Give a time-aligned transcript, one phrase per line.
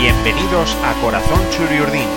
[0.00, 2.08] Bienvenidos a Corazón Churiurdín.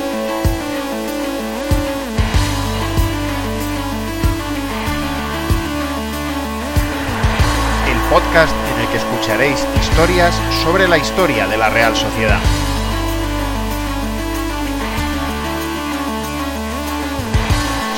[7.86, 10.34] El podcast en el que escucharéis historias
[10.64, 12.40] sobre la historia de la Real Sociedad.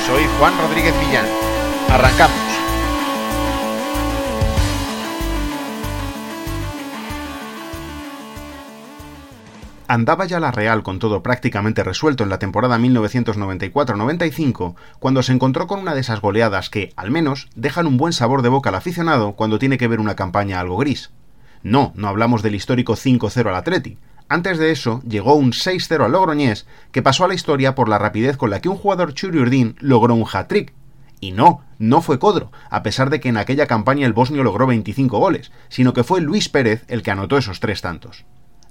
[0.07, 1.27] Soy Juan Rodríguez Millán.
[1.91, 2.44] Arrancamos.
[9.87, 15.67] Andaba ya la Real con todo prácticamente resuelto en la temporada 1994-95 cuando se encontró
[15.67, 18.75] con una de esas goleadas que, al menos, dejan un buen sabor de boca al
[18.75, 21.11] aficionado cuando tiene que ver una campaña algo gris.
[21.61, 23.99] No, no hablamos del histórico 5-0 al Atleti.
[24.27, 27.99] Antes de eso, llegó un 6-0 al Logroñés que pasó a la historia por la
[27.99, 30.73] rapidez con la que un jugador Churiurdin logró un hat-trick.
[31.19, 34.65] Y no, no fue Codro, a pesar de que en aquella campaña el bosnio logró
[34.65, 38.25] 25 goles, sino que fue Luis Pérez el que anotó esos tres tantos.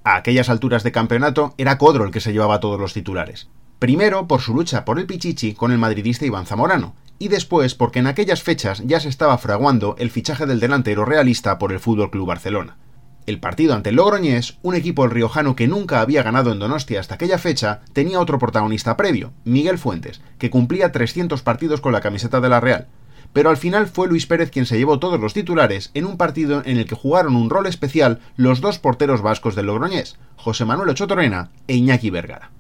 [0.07, 3.49] A aquellas alturas de campeonato era Codro el que se llevaba todos los titulares.
[3.79, 8.01] Primero por su lucha por el Pichichi con el madridista Iván Zamorano, y después porque
[8.01, 12.11] en aquellas fechas ya se estaba fraguando el fichaje del delantero realista por el Fútbol
[12.11, 12.77] Club Barcelona.
[13.25, 17.01] El partido ante el Logroñés, un equipo el riojano que nunca había ganado en Donostia
[17.01, 22.03] hasta aquella fecha, tenía otro protagonista previo, Miguel Fuentes, que cumplía 300 partidos con la
[22.03, 22.89] camiseta de la Real,
[23.35, 26.63] pero al final fue Luis Pérez quien se llevó todos los titulares en un partido
[26.65, 30.91] en el que jugaron un rol especial los dos porteros vascos del Logroñés, José Manuel
[30.91, 32.53] Ochotorena e Iñaki Vergara.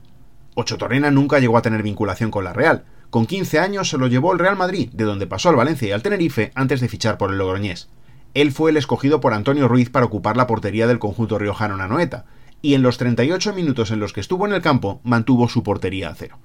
[0.56, 2.84] Ochotorena nunca llegó a tener vinculación con la Real.
[3.10, 5.92] Con 15 años se lo llevó el Real Madrid, de donde pasó al Valencia y
[5.92, 7.88] al Tenerife antes de fichar por el Logroñés.
[8.34, 12.24] Él fue el escogido por Antonio Ruiz para ocupar la portería del conjunto riojano Nanoeta,
[12.62, 16.08] y en los 38 minutos en los que estuvo en el campo mantuvo su portería
[16.08, 16.40] a cero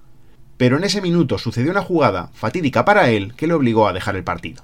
[0.60, 4.18] pero en ese minuto sucedió una jugada fatídica para él que le obligó a dejar
[4.18, 4.62] el partido.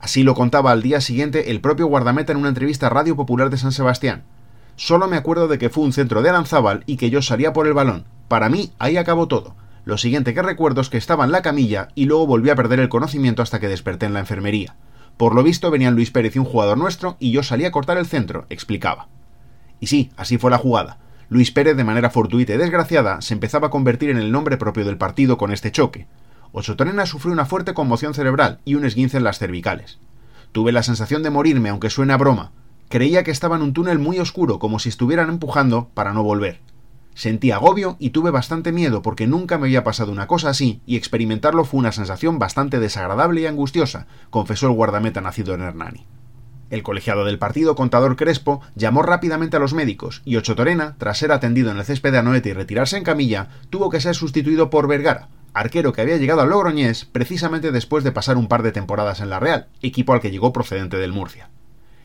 [0.00, 3.50] Así lo contaba al día siguiente el propio guardameta en una entrevista a Radio Popular
[3.50, 4.24] de San Sebastián.
[4.74, 7.68] Solo me acuerdo de que fue un centro de Aranzábal y que yo salía por
[7.68, 8.04] el balón.
[8.26, 9.54] Para mí, ahí acabó todo.
[9.84, 12.80] Lo siguiente que recuerdo es que estaba en la camilla y luego volví a perder
[12.80, 14.74] el conocimiento hasta que desperté en la enfermería.
[15.16, 17.96] Por lo visto venían Luis Pérez y un jugador nuestro y yo salí a cortar
[17.96, 19.06] el centro, explicaba.
[19.78, 20.98] Y sí, así fue la jugada.
[21.30, 24.84] Luis Pérez, de manera fortuita y desgraciada, se empezaba a convertir en el nombre propio
[24.84, 26.08] del partido con este choque.
[26.50, 30.00] Ochotorena sufrió una fuerte conmoción cerebral y un esguince en las cervicales.
[30.50, 32.50] Tuve la sensación de morirme, aunque suene a broma.
[32.88, 36.58] Creía que estaba en un túnel muy oscuro, como si estuvieran empujando para no volver.
[37.14, 40.96] Sentí agobio y tuve bastante miedo porque nunca me había pasado una cosa así y
[40.96, 46.06] experimentarlo fue una sensación bastante desagradable y angustiosa, confesó el guardameta nacido en Hernani.
[46.70, 51.32] El colegiado del partido, Contador Crespo, llamó rápidamente a los médicos y Ochotorena, tras ser
[51.32, 54.86] atendido en el césped de Anoete y retirarse en camilla, tuvo que ser sustituido por
[54.86, 59.20] Vergara, arquero que había llegado al Logroñés precisamente después de pasar un par de temporadas
[59.20, 61.50] en la Real, equipo al que llegó procedente del Murcia.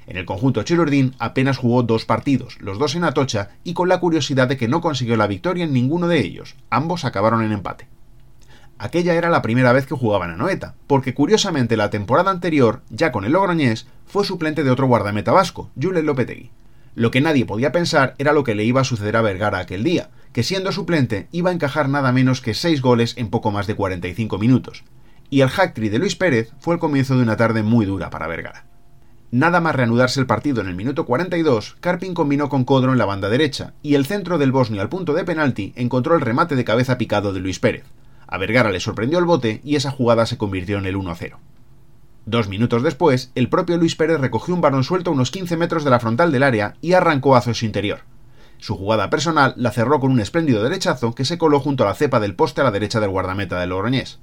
[0.07, 3.99] En el conjunto Chilurdín apenas jugó dos partidos, los dos en Atocha, y con la
[3.99, 7.87] curiosidad de que no consiguió la victoria en ninguno de ellos, ambos acabaron en empate
[8.77, 13.11] aquella era la primera vez que jugaba en Anoeta, porque curiosamente la temporada anterior, ya
[13.11, 16.51] con el Logroñés, fue suplente de otro guardameta vasco, Julen Lopetegui.
[16.95, 19.83] Lo que nadie podía pensar era lo que le iba a suceder a Vergara aquel
[19.83, 23.67] día, que siendo suplente iba a encajar nada menos que 6 goles en poco más
[23.67, 24.83] de 45 minutos.
[25.29, 28.27] Y el hack de Luis Pérez fue el comienzo de una tarde muy dura para
[28.27, 28.65] Vergara.
[29.31, 33.05] Nada más reanudarse el partido en el minuto 42, Carpin combinó con Codro en la
[33.05, 36.63] banda derecha, y el centro del bosnio al punto de penalti encontró el remate de
[36.63, 37.83] cabeza picado de Luis Pérez.
[38.27, 41.37] A Vergara le sorprendió el bote y esa jugada se convirtió en el 1-0.
[42.25, 45.83] Dos minutos después, el propio Luis Pérez recogió un balón suelto a unos 15 metros
[45.83, 47.99] de la frontal del área y arrancó hacia su interior.
[48.57, 51.93] Su jugada personal la cerró con un espléndido derechazo que se coló junto a la
[51.93, 54.19] cepa del poste a la derecha del guardameta del Logroñés.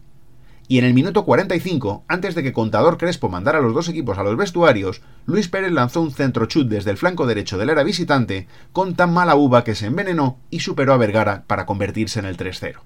[0.67, 4.19] Y en el minuto 45, antes de que Contador Crespo mandara a los dos equipos
[4.19, 7.83] a los vestuarios, Luis Pérez lanzó un centro chut desde el flanco derecho del era
[7.83, 12.27] visitante con tan mala uva que se envenenó y superó a Vergara para convertirse en
[12.27, 12.79] el 3-0.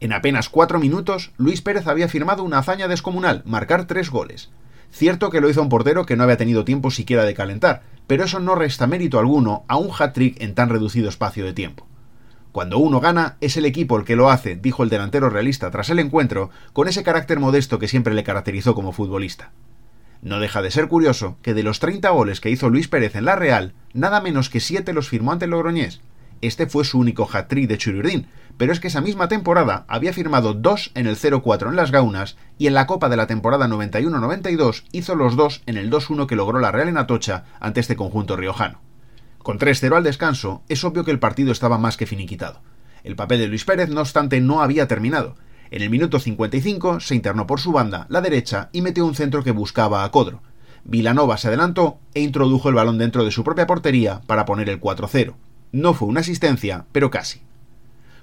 [0.00, 4.50] En apenas cuatro minutos, Luis Pérez había firmado una hazaña descomunal, marcar tres goles.
[4.90, 8.24] Cierto que lo hizo un portero que no había tenido tiempo siquiera de calentar, pero
[8.24, 11.86] eso no resta mérito alguno a un hat-trick en tan reducido espacio de tiempo.
[12.52, 15.90] Cuando uno gana, es el equipo el que lo hace, dijo el delantero realista tras
[15.90, 19.50] el encuentro, con ese carácter modesto que siempre le caracterizó como futbolista.
[20.22, 23.24] No deja de ser curioso que de los 30 goles que hizo Luis Pérez en
[23.24, 26.00] la Real, nada menos que 7 los firmó ante Logroñés.
[26.44, 28.26] Este fue su único hat-trick de Chururdín,
[28.58, 32.36] pero es que esa misma temporada había firmado dos en el 0-4 en las Gaunas
[32.58, 36.36] y en la Copa de la temporada 91-92 hizo los dos en el 2-1 que
[36.36, 38.82] logró la Real en Atocha ante este conjunto riojano.
[39.38, 42.60] Con 3-0 al descanso, es obvio que el partido estaba más que finiquitado.
[43.04, 45.36] El papel de Luis Pérez, no obstante, no había terminado.
[45.70, 49.42] En el minuto 55 se internó por su banda, la derecha, y metió un centro
[49.42, 50.42] que buscaba a Codro.
[50.84, 54.78] Vilanova se adelantó e introdujo el balón dentro de su propia portería para poner el
[54.78, 55.36] 4-0.
[55.74, 57.42] No fue una asistencia, pero casi.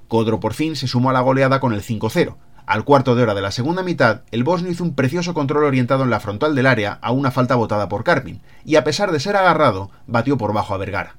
[0.07, 2.37] Codro por fin se sumó a la goleada con el 5-0.
[2.65, 6.05] Al cuarto de hora de la segunda mitad, el bosnio hizo un precioso control orientado
[6.05, 9.19] en la frontal del área a una falta votada por Carpin, y a pesar de
[9.19, 11.17] ser agarrado, batió por bajo a Vergara.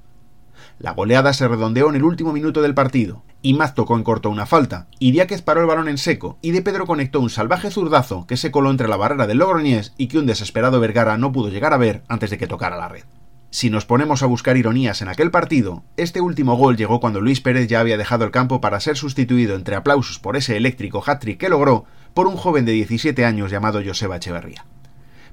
[0.79, 3.21] La goleada se redondeó en el último minuto del partido.
[3.43, 6.63] Imaz tocó en corto una falta, y Diáquez paró el balón en seco, y De
[6.63, 10.17] Pedro conectó un salvaje zurdazo que se coló entre la barrera del Logroñés y que
[10.17, 13.03] un desesperado Vergara no pudo llegar a ver antes de que tocara la red.
[13.53, 17.39] Si nos ponemos a buscar ironías en aquel partido, este último gol llegó cuando Luis
[17.39, 21.37] Pérez ya había dejado el campo para ser sustituido entre aplausos por ese eléctrico hat-trick
[21.37, 21.85] que logró
[22.15, 24.65] por un joven de 17 años llamado Joseba Echeverría.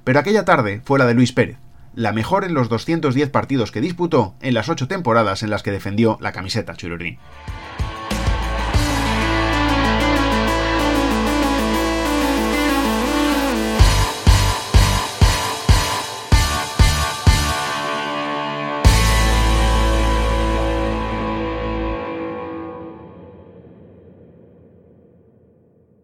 [0.03, 1.57] Pero aquella tarde fue la de Luis Pérez,
[1.95, 5.71] la mejor en los 210 partidos que disputó en las 8 temporadas en las que
[5.71, 7.17] defendió la camiseta Chururín.